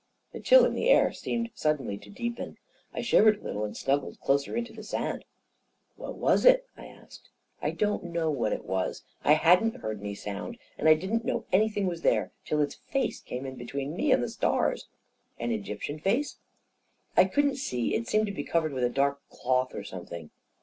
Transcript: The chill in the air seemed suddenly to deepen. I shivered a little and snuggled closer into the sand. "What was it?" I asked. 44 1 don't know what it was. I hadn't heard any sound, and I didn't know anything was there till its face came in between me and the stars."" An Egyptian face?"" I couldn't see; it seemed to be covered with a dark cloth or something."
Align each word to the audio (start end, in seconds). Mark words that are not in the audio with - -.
The 0.33 0.39
chill 0.39 0.65
in 0.65 0.73
the 0.73 0.89
air 0.89 1.11
seemed 1.13 1.51
suddenly 1.53 1.95
to 1.99 2.09
deepen. 2.09 2.57
I 2.91 3.01
shivered 3.03 3.39
a 3.39 3.43
little 3.43 3.63
and 3.65 3.77
snuggled 3.77 4.19
closer 4.19 4.57
into 4.57 4.73
the 4.73 4.81
sand. 4.81 5.25
"What 5.95 6.15
was 6.15 6.43
it?" 6.43 6.65
I 6.75 6.87
asked. 6.87 7.29
44 7.59 7.69
1 7.69 7.77
don't 8.01 8.11
know 8.11 8.31
what 8.31 8.51
it 8.51 8.65
was. 8.65 9.03
I 9.23 9.33
hadn't 9.33 9.75
heard 9.75 9.99
any 9.99 10.15
sound, 10.15 10.57
and 10.75 10.89
I 10.89 10.95
didn't 10.95 11.23
know 11.23 11.45
anything 11.51 11.85
was 11.85 12.01
there 12.01 12.31
till 12.45 12.61
its 12.63 12.73
face 12.89 13.19
came 13.21 13.45
in 13.45 13.57
between 13.57 13.95
me 13.95 14.11
and 14.11 14.23
the 14.23 14.29
stars."" 14.29 14.87
An 15.39 15.51
Egyptian 15.51 15.99
face?"" 15.99 16.37
I 17.15 17.25
couldn't 17.25 17.57
see; 17.57 17.93
it 17.93 18.07
seemed 18.07 18.25
to 18.25 18.31
be 18.33 18.43
covered 18.43 18.73
with 18.73 18.83
a 18.83 18.89
dark 18.89 19.21
cloth 19.29 19.75
or 19.75 19.83
something." 19.83 20.31